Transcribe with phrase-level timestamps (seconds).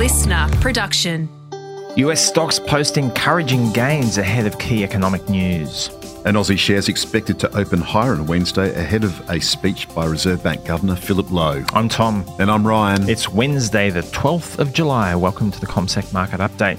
[0.00, 1.28] listener production.
[1.96, 5.90] US stocks post encouraging gains ahead of key economic news.
[6.24, 10.42] And Aussie shares expected to open higher on Wednesday ahead of a speech by Reserve
[10.42, 11.62] Bank Governor Philip Lowe.
[11.74, 12.24] I'm Tom.
[12.38, 13.10] And I'm Ryan.
[13.10, 15.14] It's Wednesday, the 12th of July.
[15.14, 16.78] Welcome to the CommSec Market Update.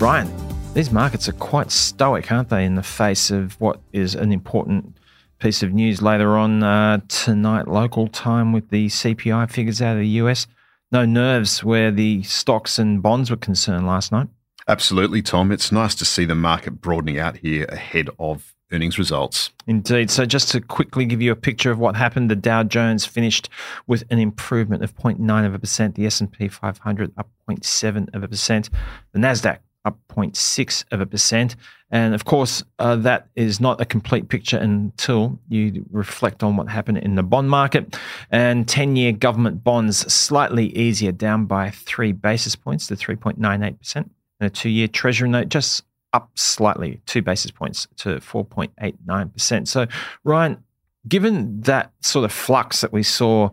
[0.00, 0.28] Ryan,
[0.74, 4.96] these markets are quite stoic, aren't they, in the face of what is an important
[5.38, 10.00] piece of news later on uh, tonight, local time, with the CPI figures out of
[10.00, 10.48] the US.
[10.90, 14.28] No nerves where the stocks and bonds were concerned last night.
[14.66, 15.52] Absolutely, Tom.
[15.52, 19.50] It's nice to see the market broadening out here ahead of earnings results.
[19.66, 20.10] Indeed.
[20.10, 23.48] So, just to quickly give you a picture of what happened, the Dow Jones finished
[23.86, 25.94] with an improvement of 0.9 of a percent.
[25.94, 28.68] The S&P 500 up 0.7 of a percent.
[29.12, 31.56] The Nasdaq up 0.6 of a percent.
[31.90, 36.68] And of course, uh, that is not a complete picture until you reflect on what
[36.68, 37.98] happened in the bond market.
[38.30, 43.96] And 10 year government bonds slightly easier, down by three basis points to 3.98%.
[43.96, 49.68] And a two year treasury note just up slightly, two basis points to 4.89%.
[49.68, 49.86] So,
[50.24, 50.62] Ryan,
[51.06, 53.50] given that sort of flux that we saw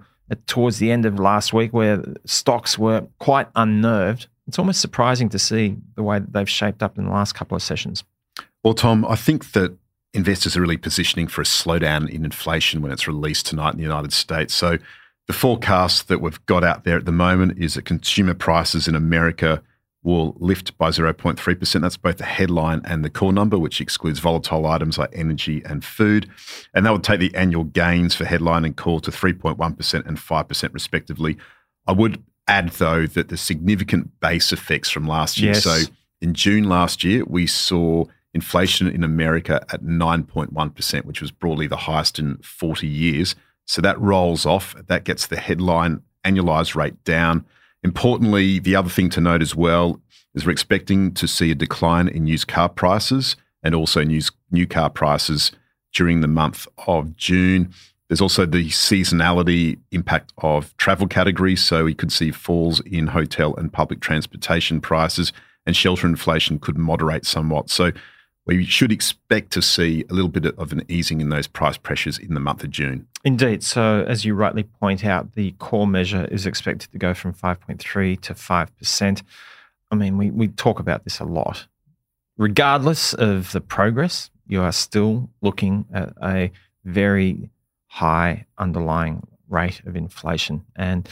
[0.48, 5.40] towards the end of last week, where stocks were quite unnerved, it's almost surprising to
[5.40, 8.04] see the way that they've shaped up in the last couple of sessions.
[8.64, 9.76] Well, Tom, I think that
[10.14, 13.84] investors are really positioning for a slowdown in inflation when it's released tonight in the
[13.84, 14.54] United States.
[14.54, 14.78] So
[15.28, 18.96] the forecast that we've got out there at the moment is that consumer prices in
[18.96, 19.62] America
[20.04, 21.82] will lift by 0.3%.
[21.82, 25.84] That's both the headline and the core number, which excludes volatile items like energy and
[25.84, 26.30] food.
[26.76, 30.74] And that would take the annual gains for headline and core to 3.1% and 5%
[30.74, 31.38] respectively.
[31.88, 35.54] I would add, though, that the significant base effects from last year.
[35.54, 35.64] Yes.
[35.64, 35.82] So
[36.22, 41.78] in June last year, we saw inflation in America at 9.1%, which was broadly the
[41.78, 43.36] highest in 40 years.
[43.66, 44.76] So that rolls off.
[44.88, 47.46] That gets the headline annualized rate down.
[47.84, 50.02] Importantly, the other thing to note as well
[50.34, 54.22] is we're expecting to see a decline in used car prices and also new,
[54.52, 55.52] new car prices
[55.94, 57.74] during the month of June.
[58.08, 61.64] There's also the seasonality impact of travel categories.
[61.64, 65.34] So we could see falls in hotel and public transportation prices,
[65.66, 67.70] and shelter inflation could moderate somewhat.
[67.70, 67.92] So
[68.46, 72.20] we should expect to see a little bit of an easing in those price pressures
[72.20, 73.08] in the month of June.
[73.24, 73.64] Indeed.
[73.64, 78.22] So, as you rightly point out, the core measure is expected to go from 5.3
[78.22, 79.22] to 5%.
[79.92, 81.66] I mean, we, we talk about this a lot.
[82.38, 86.52] Regardless of the progress, you are still looking at a
[86.84, 87.50] very
[87.96, 90.66] high underlying rate of inflation.
[90.76, 91.08] And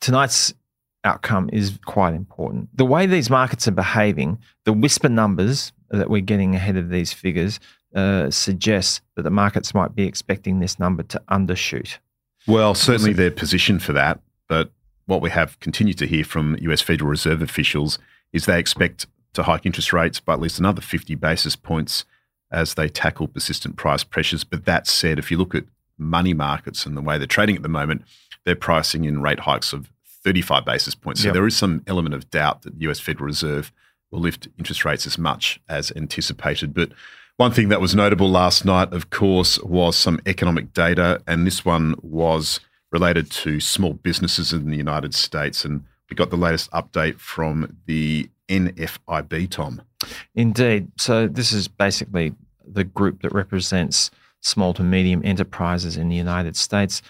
[0.00, 0.54] tonight's
[1.02, 2.68] outcome is quite important.
[2.76, 7.12] The way these markets are behaving, the whisper numbers that we're getting ahead of these
[7.12, 7.58] figures
[7.92, 11.98] uh, suggests that the markets might be expecting this number to undershoot.
[12.46, 14.20] Well, certainly they're positioned for that.
[14.48, 14.70] But
[15.06, 17.98] what we have continued to hear from US Federal Reserve officials
[18.32, 22.04] is they expect to hike interest rates by at least another 50 basis points
[22.52, 24.44] as they tackle persistent price pressures.
[24.44, 25.64] But that said, if you look at
[25.98, 28.02] money markets and the way they're trading at the moment,
[28.44, 29.90] they're pricing in rate hikes of
[30.24, 31.20] 35 basis points.
[31.22, 31.34] So Yep.
[31.34, 33.72] there is some element of doubt that the US Federal Reserve
[34.10, 36.72] will lift interest rates as much as anticipated.
[36.74, 36.92] But
[37.36, 41.64] one thing that was notable last night, of course, was some economic data, and this
[41.64, 42.58] one was
[42.90, 45.64] related to small businesses in the United States.
[45.64, 49.82] And we got the latest update from the NFIB, Tom.
[50.34, 50.90] Indeed.
[50.96, 52.34] So this is basically
[52.66, 54.10] the group that represents
[54.40, 57.02] small to medium enterprises in the United States.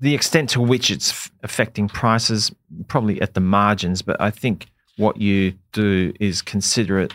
[0.00, 2.52] The extent to which it's affecting prices,
[2.86, 7.12] probably at the margins, but I think what you do is consider it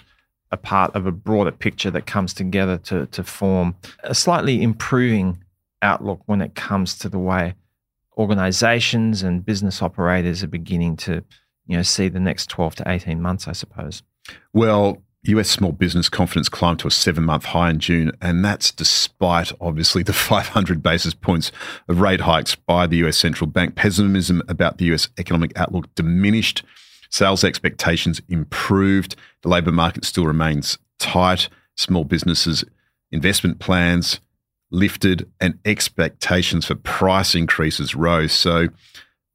[0.51, 5.43] a part of a broader picture that comes together to, to form a slightly improving
[5.81, 7.55] outlook when it comes to the way
[8.17, 11.23] organizations and business operators are beginning to
[11.65, 14.03] you know see the next 12 to 18 months i suppose
[14.53, 18.71] Well, US small business confidence climbed to a seven month high in June, and that's
[18.71, 21.51] despite obviously the 500 basis points
[21.87, 23.75] of rate hikes by the US central bank.
[23.75, 26.63] Pessimism about the US economic outlook diminished,
[27.09, 32.63] sales expectations improved, the labour market still remains tight, small businesses'
[33.11, 34.19] investment plans
[34.73, 38.33] lifted, and expectations for price increases rose.
[38.33, 38.67] So,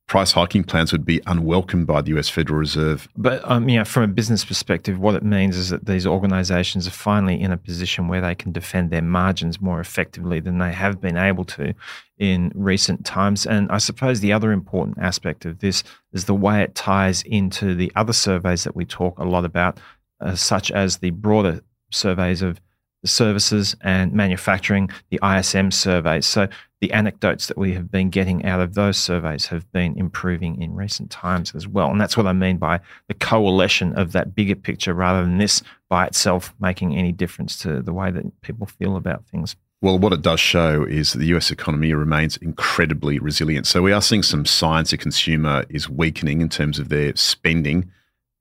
[0.09, 3.09] price hiking plans would be unwelcomed by the US Federal Reserve.
[3.17, 6.89] But um, you know, from a business perspective, what it means is that these organisations
[6.89, 10.73] are finally in a position where they can defend their margins more effectively than they
[10.73, 11.75] have been able to
[12.17, 13.47] in recent times.
[13.47, 17.75] And I suppose the other important aspect of this is the way it ties into
[17.75, 19.79] the other surveys that we talk a lot about,
[20.21, 21.61] uh, such as the broader
[21.93, 22.61] surveys of
[23.05, 26.27] services and manufacturing, the ISM surveys.
[26.27, 26.49] So
[26.81, 30.75] the anecdotes that we have been getting out of those surveys have been improving in
[30.77, 31.91] recent times as well.
[31.91, 35.63] And that's what I mean by the coalition of that bigger picture rather than this
[35.89, 39.57] by itself making any difference to the way that people feel about things.
[39.81, 43.67] Well, what it does show is that the US economy remains incredibly resilient.
[43.67, 47.91] So we are seeing some signs the consumer is weakening in terms of their spending,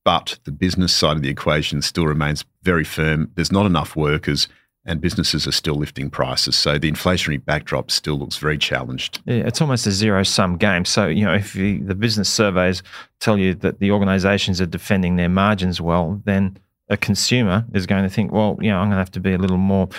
[0.03, 3.31] but the business side of the equation still remains very firm.
[3.35, 4.47] There's not enough workers
[4.87, 6.55] and businesses are still lifting prices.
[6.55, 9.21] So the inflationary backdrop still looks very challenged.
[9.25, 10.85] Yeah, it's almost a zero sum game.
[10.85, 12.81] So, you know, if the, the business surveys
[13.19, 16.57] tell you that the organizations are defending their margins well, then
[16.89, 19.33] a consumer is going to think, well, you know, I'm going to have to be
[19.33, 19.89] a little more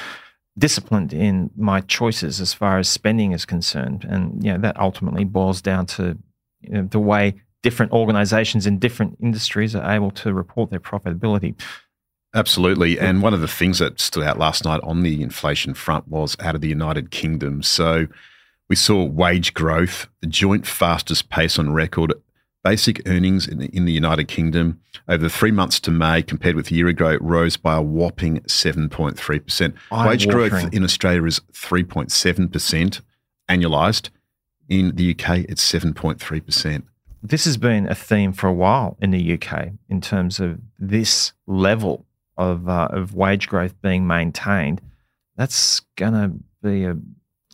[0.57, 4.05] disciplined in my choices as far as spending is concerned.
[4.09, 6.19] And, you know, that ultimately boils down to
[6.63, 11.55] you know, the way different organizations in different industries are able to report their profitability.
[12.35, 12.99] Absolutely.
[12.99, 16.37] And one of the things that stood out last night on the inflation front was
[16.41, 17.63] out of the United Kingdom.
[17.63, 18.07] So
[18.69, 22.13] we saw wage growth, the joint fastest pace on record.
[22.65, 26.55] Basic earnings in the, in the United Kingdom over the three months to May compared
[26.55, 30.07] with a year ago rose by a whopping 7.3%.
[30.07, 33.01] Wage growth in Australia is 3.7%
[33.49, 34.11] annualised.
[34.69, 36.83] In the UK, it's 7.3%.
[37.23, 41.33] This has been a theme for a while in the UK in terms of this
[41.47, 42.07] level
[42.39, 44.81] of uh, of wage growth being maintained,
[45.37, 46.33] that's going to
[46.63, 46.97] be a,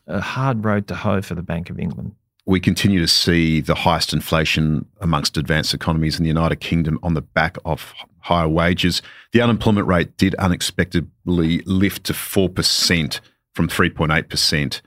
[0.06, 2.14] a hard road to hoe for the Bank of England.
[2.46, 7.14] We continue to see the highest inflation amongst advanced economies in the United Kingdom on
[7.14, 9.00] the back of higher wages.
[9.32, 13.20] The unemployment rate did unexpectedly lift to 4%
[13.54, 14.80] from 3.8%.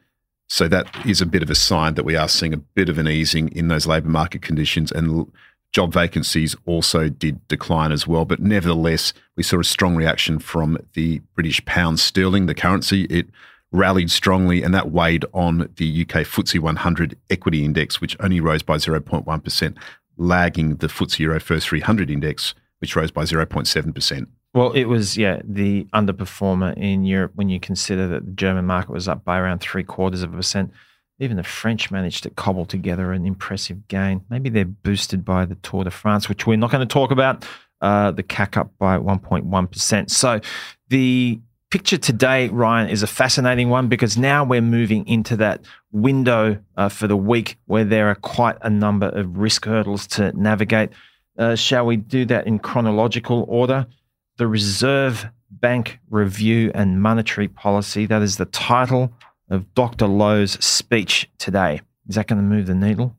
[0.49, 2.97] So that is a bit of a sign that we are seeing a bit of
[2.97, 5.31] an easing in those labour market conditions and
[5.73, 10.77] Job vacancies also did decline as well, but nevertheless, we saw a strong reaction from
[10.93, 13.03] the British pound sterling, the currency.
[13.05, 13.27] It
[13.71, 18.63] rallied strongly, and that weighed on the UK FTSE 100 equity index, which only rose
[18.63, 19.77] by 0.1%,
[20.17, 24.27] lagging the FTSE Euro First 300 index, which rose by 0.7%.
[24.53, 28.91] Well, it was, yeah, the underperformer in Europe when you consider that the German market
[28.91, 30.71] was up by around three quarters of a percent.
[31.19, 34.23] Even the French managed to cobble together an impressive gain.
[34.29, 37.45] Maybe they're boosted by the Tour de France, which we're not going to talk about.
[37.81, 40.09] Uh, the CAC up by 1.1%.
[40.09, 40.39] So
[40.89, 45.61] the picture today, Ryan, is a fascinating one because now we're moving into that
[45.91, 50.31] window uh, for the week where there are quite a number of risk hurdles to
[50.33, 50.89] navigate.
[51.37, 53.85] Uh, shall we do that in chronological order?
[54.37, 59.13] The Reserve Bank Review and Monetary Policy, that is the title
[59.49, 60.07] of Dr.
[60.07, 61.81] Lowe's speech today.
[62.07, 63.15] Is that going to move the needle?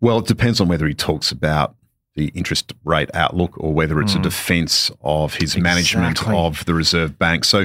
[0.00, 1.74] Well, it depends on whether he talks about
[2.14, 4.16] the interest rate outlook or whether it's mm.
[4.16, 4.24] a hmm.
[4.24, 5.62] defense of his exactly.
[5.62, 7.44] management of the Reserve Bank.
[7.44, 7.64] So,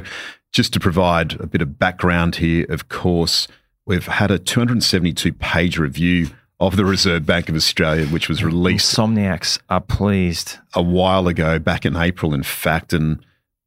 [0.53, 3.47] just to provide a bit of background here, of course,
[3.85, 8.95] we've had a 272 page review of the Reserve Bank of Australia, which was released.
[8.95, 10.57] Insomniacs are pleased.
[10.73, 12.93] A while ago, back in April, in fact.
[12.93, 13.23] And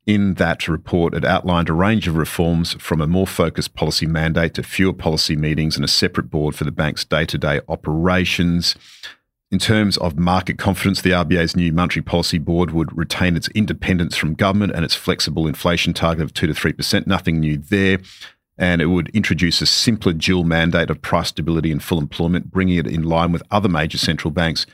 [0.07, 4.55] in that report, it outlined a range of reforms from a more focused policy mandate
[4.55, 8.75] to fewer policy meetings and a separate board for the bank's day to day operations.
[9.51, 14.17] In terms of market confidence, the RBA's new monetary policy board would retain its independence
[14.17, 17.07] from government and its flexible inflation target of 2 to 3%.
[17.07, 17.99] Nothing new there.
[18.57, 22.79] And it would introduce a simpler dual mandate of price stability and full employment, bringing
[22.79, 24.67] it in line with other major central banks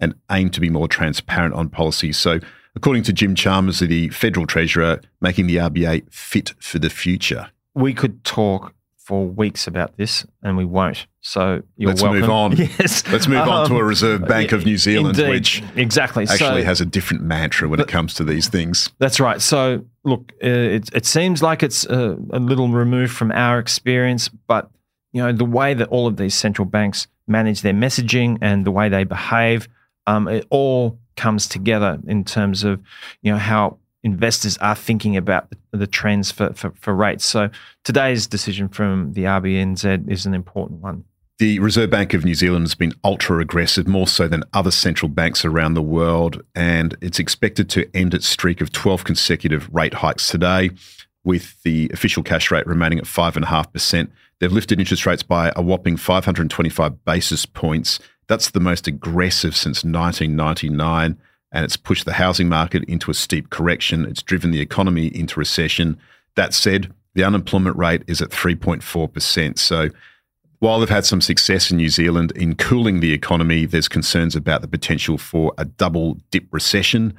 [0.00, 2.12] and aim to be more transparent on policy.
[2.12, 2.40] So,
[2.74, 7.50] according to Jim Chalmers, the federal treasurer, making the RBA fit for the future.
[7.74, 11.06] We could talk for weeks about this, and we won't.
[11.20, 12.20] So you're let's welcome.
[12.20, 12.56] move on.
[12.56, 15.30] Yes, let's move um, on to a um, Reserve Bank of New Zealand, indeed.
[15.30, 18.90] which exactly actually so, has a different mantra when it comes to these things.
[18.98, 19.40] That's right.
[19.40, 24.28] So look, uh, it, it seems like it's a, a little removed from our experience,
[24.28, 24.70] but
[25.12, 28.70] you know the way that all of these central banks manage their messaging and the
[28.70, 29.68] way they behave,
[30.06, 32.80] um, it all comes together in terms of
[33.22, 37.24] you know how investors are thinking about the, trends for, for, for, rates.
[37.24, 37.50] So
[37.84, 41.04] today's decision from the RBNZ is an important one.
[41.38, 45.08] The Reserve Bank of New Zealand has been ultra aggressive, more so than other central
[45.08, 49.94] banks around the world, and it's expected to end its streak of 12 consecutive rate
[49.94, 50.70] hikes today,
[51.24, 54.10] with the official cash rate remaining at 5.5%.
[54.40, 57.98] They've lifted interest rates by a whopping 525 basis points.
[58.32, 61.18] That's the most aggressive since 1999
[61.52, 64.06] and it's pushed the housing market into a steep correction.
[64.06, 65.98] It's driven the economy into recession.
[66.34, 69.58] That said, the unemployment rate is at 3.4%.
[69.58, 69.90] So
[70.60, 74.62] while they've had some success in New Zealand in cooling the economy, there's concerns about
[74.62, 77.12] the potential for a double dip recession.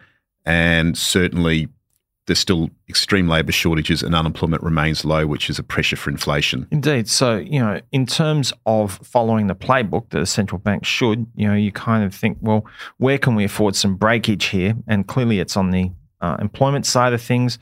[0.47, 1.67] And certainly
[2.25, 6.67] there's still extreme labour shortages and unemployment remains low, which is a pressure for inflation.
[6.71, 7.09] Indeed.
[7.09, 11.47] So, you know, in terms of following the playbook that a central bank should, you
[11.47, 12.65] know, you kind of think, well,
[12.97, 14.75] where can we afford some breakage here?
[14.87, 17.59] And clearly it's on the uh, employment side of things.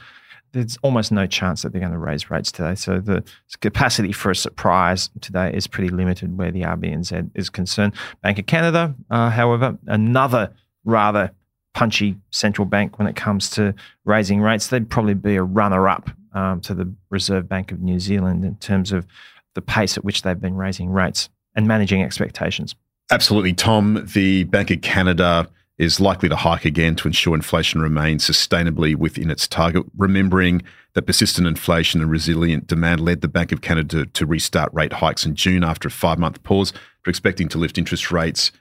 [0.52, 2.76] There's almost no chance that they're going to raise rates today.
[2.76, 3.24] So the
[3.62, 7.94] capacity for a surprise today is pretty limited where the RBNZ is concerned.
[8.22, 10.54] Bank of Canada, uh, however, another
[10.84, 11.32] rather
[11.74, 13.74] punchy central bank when it comes to
[14.06, 14.68] raising rates.
[14.68, 18.56] They'd probably be a runner up um, to the Reserve Bank of New Zealand in
[18.56, 19.06] terms of
[19.54, 22.76] the pace at which they've been raising rates and managing expectations.
[23.12, 24.08] Absolutely, Tom.
[24.14, 29.32] The Bank of Canada is likely to hike again to ensure inflation remains sustainably within
[29.32, 30.62] its target, remembering
[30.94, 35.26] that persistent inflation and resilient demand led the Bank of Canada to restart rate hikes
[35.26, 36.72] in June after a five month pause.
[36.72, 38.52] They're expecting to lift interest rates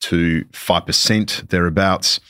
[0.00, 2.20] to 5% thereabouts.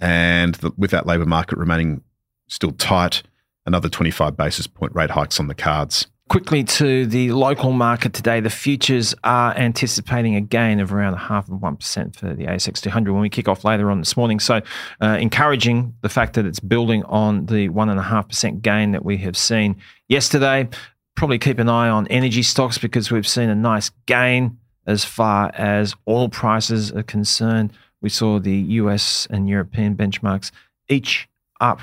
[0.00, 2.02] And the, with that labour market remaining
[2.48, 3.22] still tight,
[3.66, 6.06] another 25 basis point rate hikes on the cards.
[6.28, 11.18] Quickly to the local market today, the futures are anticipating a gain of around a
[11.18, 14.38] half of 1% for the ASX 200 when we kick off later on this morning.
[14.38, 14.60] So,
[15.00, 19.76] uh, encouraging the fact that it's building on the 1.5% gain that we have seen
[20.08, 20.68] yesterday.
[21.16, 25.50] Probably keep an eye on energy stocks because we've seen a nice gain as far
[25.54, 27.72] as oil prices are concerned.
[28.00, 30.50] We saw the US and European benchmarks
[30.88, 31.28] each
[31.60, 31.80] up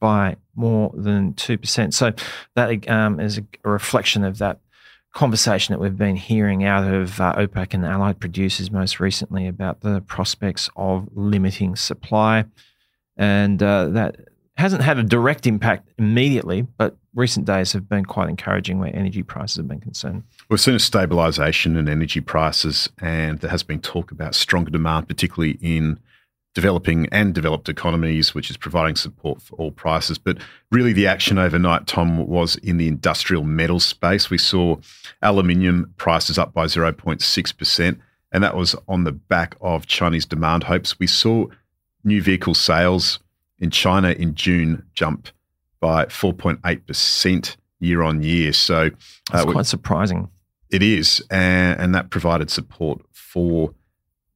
[0.00, 1.94] by more than 2%.
[1.94, 2.12] So
[2.54, 4.58] that um, is a reflection of that
[5.14, 9.80] conversation that we've been hearing out of uh, OPEC and allied producers most recently about
[9.80, 12.44] the prospects of limiting supply.
[13.16, 14.16] And uh, that
[14.56, 19.22] hasn't had a direct impact immediately, but recent days have been quite encouraging where energy
[19.22, 20.22] prices have been concerned.
[20.48, 25.08] We've seen a stabilisation in energy prices, and there has been talk about stronger demand,
[25.08, 25.98] particularly in
[26.54, 30.18] developing and developed economies, which is providing support for all prices.
[30.18, 30.38] But
[30.70, 34.30] really, the action overnight, Tom, was in the industrial metal space.
[34.30, 34.76] We saw
[35.20, 37.98] aluminium prices up by 0.6%,
[38.30, 40.98] and that was on the back of Chinese demand hopes.
[40.98, 41.46] We saw
[42.04, 43.18] new vehicle sales
[43.58, 45.28] in China in June jump
[45.80, 48.52] by 4.8% year on year.
[48.52, 48.90] So
[49.32, 50.28] uh, quite surprising.
[50.70, 51.22] It is.
[51.30, 53.74] And, and that provided support for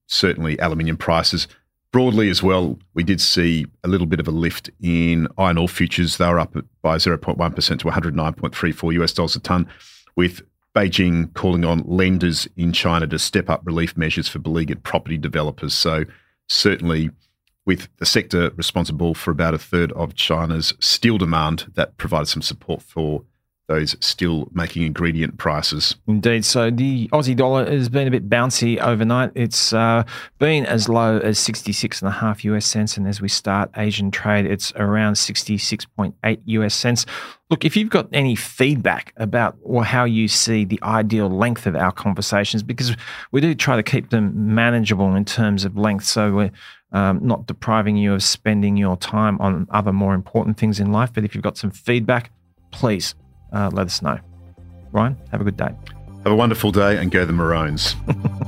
[0.07, 1.49] certainly aluminium prices.
[1.91, 5.69] Broadly as well, we did see a little bit of a lift in iron ore
[5.69, 6.19] futures.
[6.19, 9.67] They were up by 0.1% to 109.34 US dollars a tonne,
[10.15, 10.43] with
[10.75, 15.73] Beijing calling on lenders in China to step up relief measures for beleaguered property developers.
[15.73, 16.05] So,
[16.47, 17.11] certainly,
[17.69, 22.41] with the sector responsible for about a third of China's steel demand, that provided some
[22.41, 23.25] support for
[23.67, 25.95] those steel making ingredient prices.
[26.07, 26.47] Indeed.
[26.47, 29.33] So the Aussie dollar has been a bit bouncy overnight.
[29.35, 30.05] It's uh,
[30.39, 32.97] been as low as 66 and a half US cents.
[32.97, 37.05] And as we start Asian trade, it's around 66.8 US cents.
[37.51, 41.77] Look, if you've got any feedback about or how you see the ideal length of
[41.77, 42.97] our conversations, because
[43.31, 46.07] we do try to keep them manageable in terms of length.
[46.07, 46.53] So we're
[46.93, 51.13] um, not depriving you of spending your time on other more important things in life.
[51.13, 52.31] But if you've got some feedback,
[52.71, 53.15] please
[53.53, 54.19] uh, let us know.
[54.93, 55.71] Ryan, have a good day.
[56.25, 57.95] Have a wonderful day and go the Maroons.